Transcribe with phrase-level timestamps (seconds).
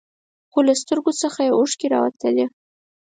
[0.51, 2.45] خو د سترګو څخه یې اوښکې راوتلې.